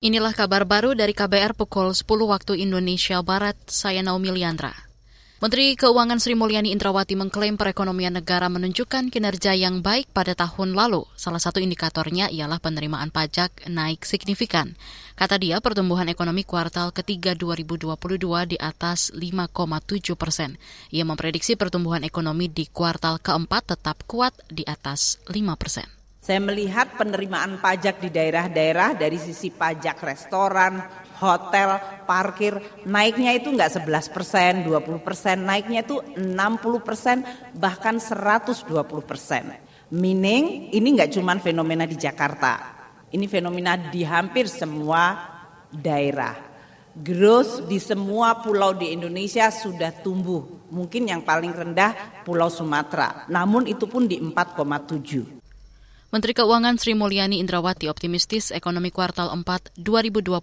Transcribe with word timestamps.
Inilah 0.00 0.32
kabar 0.32 0.64
baru 0.64 0.96
dari 0.96 1.12
KBR 1.12 1.52
pukul 1.52 1.92
10 1.92 2.08
waktu 2.24 2.64
Indonesia 2.64 3.20
Barat, 3.20 3.52
saya 3.68 4.00
Naomi 4.00 4.32
Liandra. 4.32 4.72
Menteri 5.44 5.76
Keuangan 5.76 6.16
Sri 6.16 6.32
Mulyani 6.32 6.72
Indrawati 6.72 7.20
mengklaim 7.20 7.60
perekonomian 7.60 8.16
negara 8.16 8.48
menunjukkan 8.48 9.12
kinerja 9.12 9.52
yang 9.52 9.84
baik 9.84 10.08
pada 10.16 10.32
tahun 10.32 10.72
lalu. 10.72 11.04
Salah 11.20 11.36
satu 11.36 11.60
indikatornya 11.60 12.32
ialah 12.32 12.64
penerimaan 12.64 13.12
pajak 13.12 13.68
naik 13.68 14.08
signifikan. 14.08 14.72
Kata 15.20 15.36
dia, 15.36 15.60
pertumbuhan 15.60 16.08
ekonomi 16.08 16.48
kuartal 16.48 16.96
ketiga 16.96 17.36
2022 17.36 17.92
di 18.48 18.56
atas 18.56 19.12
5,7 19.12 20.16
persen. 20.16 20.56
Ia 20.96 21.04
memprediksi 21.04 21.60
pertumbuhan 21.60 22.08
ekonomi 22.08 22.48
di 22.48 22.64
kuartal 22.72 23.20
keempat 23.20 23.76
tetap 23.76 24.00
kuat 24.08 24.32
di 24.48 24.64
atas 24.64 25.20
5 25.28 25.60
persen. 25.60 25.99
Saya 26.20 26.36
melihat 26.36 27.00
penerimaan 27.00 27.64
pajak 27.64 28.04
di 28.04 28.12
daerah-daerah 28.12 28.92
dari 28.92 29.16
sisi 29.16 29.48
pajak 29.48 30.04
restoran, 30.04 30.76
hotel, 31.16 31.80
parkir, 32.04 32.60
naiknya 32.84 33.40
itu 33.40 33.48
enggak 33.48 33.80
11 33.80 34.12
persen, 34.12 34.52
20 34.68 35.00
persen, 35.00 35.48
naiknya 35.48 35.80
itu 35.80 35.96
60 36.20 36.84
persen, 36.84 37.24
bahkan 37.56 37.96
120 37.96 38.52
persen. 39.00 39.64
Meaning 39.88 40.68
ini 40.76 40.92
enggak 40.92 41.16
cuma 41.16 41.40
fenomena 41.40 41.88
di 41.88 41.96
Jakarta, 41.96 42.68
ini 43.16 43.24
fenomena 43.24 43.80
di 43.80 44.04
hampir 44.04 44.44
semua 44.44 45.24
daerah. 45.72 46.36
Growth 47.00 47.64
di 47.64 47.80
semua 47.80 48.44
pulau 48.44 48.76
di 48.76 48.92
Indonesia 48.92 49.48
sudah 49.48 49.88
tumbuh. 50.04 50.68
Mungkin 50.68 51.08
yang 51.08 51.24
paling 51.24 51.50
rendah 51.50 52.22
Pulau 52.28 52.52
Sumatera, 52.52 53.24
namun 53.32 53.64
itu 53.64 53.88
pun 53.88 54.04
di 54.04 54.20
4,7. 54.20 55.39
Menteri 56.10 56.34
Keuangan 56.34 56.74
Sri 56.74 56.98
Mulyani 56.98 57.38
Indrawati 57.38 57.86
optimistis 57.86 58.50
ekonomi 58.50 58.90
kuartal 58.90 59.30
4 59.30 59.78
2022 59.78 60.42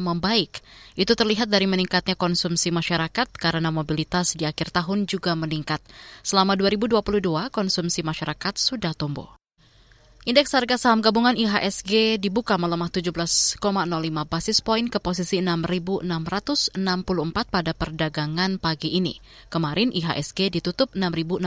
membaik. 0.00 0.64
Itu 0.96 1.12
terlihat 1.12 1.52
dari 1.52 1.68
meningkatnya 1.68 2.16
konsumsi 2.16 2.72
masyarakat 2.72 3.28
karena 3.36 3.68
mobilitas 3.68 4.32
di 4.32 4.48
akhir 4.48 4.72
tahun 4.72 5.04
juga 5.04 5.36
meningkat. 5.36 5.84
Selama 6.24 6.56
2022, 6.56 7.52
konsumsi 7.52 8.00
masyarakat 8.00 8.56
sudah 8.56 8.96
tumbuh. 8.96 9.41
Indeks 10.22 10.54
harga 10.54 10.78
saham 10.78 11.02
gabungan 11.02 11.34
IHSG 11.34 12.14
dibuka 12.22 12.54
melemah 12.54 12.94
17,05 12.94 13.58
basis 14.30 14.62
poin 14.62 14.86
ke 14.86 15.02
posisi 15.02 15.42
6.664 15.42 16.78
pada 17.50 17.74
perdagangan 17.74 18.62
pagi 18.62 19.02
ini. 19.02 19.18
Kemarin 19.50 19.90
IHSG 19.90 20.54
ditutup 20.54 20.94
6.688. 20.94 21.42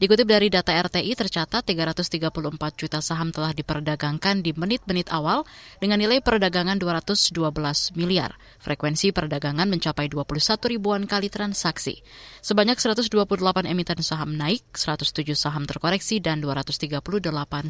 Dikutip 0.00 0.24
dari 0.24 0.48
data 0.48 0.72
RTI 0.72 1.12
tercatat 1.12 1.60
334 1.60 2.32
juta 2.72 3.04
saham 3.04 3.36
telah 3.36 3.52
diperdagangkan 3.52 4.40
di 4.40 4.56
menit-menit 4.56 5.12
awal 5.12 5.44
dengan 5.76 6.00
nilai 6.00 6.24
perdagangan 6.24 6.80
212 6.80 7.36
miliar. 8.00 8.32
Frekuensi 8.64 9.12
perdagangan 9.12 9.68
mencapai 9.68 10.08
21 10.08 10.72
ribuan 10.72 11.04
kali 11.04 11.28
transaksi. 11.28 12.00
Sebanyak 12.40 12.80
128 12.80 13.12
emiten 13.68 14.00
saham 14.00 14.32
naik, 14.40 14.64
107 14.72 15.36
saham 15.36 15.68
terkoreksi, 15.68 16.16
dan 16.16 16.29
dan 16.30 16.38
238 16.38 17.02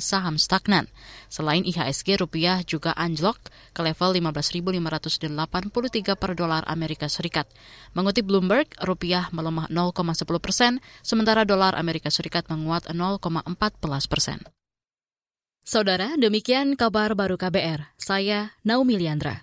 saham 0.04 0.36
stagnan. 0.36 0.84
Selain 1.32 1.64
IHSG, 1.64 2.20
rupiah 2.20 2.60
juga 2.60 2.92
anjlok 2.92 3.40
ke 3.72 3.80
level 3.80 4.20
15.583 4.36 6.20
per 6.20 6.36
dolar 6.36 6.60
Amerika 6.68 7.08
Serikat. 7.08 7.48
Mengutip 7.96 8.28
Bloomberg, 8.28 8.68
rupiah 8.84 9.32
melemah 9.32 9.72
0,10 9.72 10.28
persen, 10.44 10.84
sementara 11.00 11.48
dolar 11.48 11.72
Amerika 11.72 12.12
Serikat 12.12 12.52
menguat 12.52 12.92
0,14 12.92 13.48
persen. 14.12 14.44
Saudara, 15.70 16.18
demikian 16.18 16.74
kabar 16.74 17.14
baru 17.14 17.38
KBR. 17.38 17.94
Saya 17.94 18.58
Naomi 18.66 18.98
Liandra. 18.98 19.38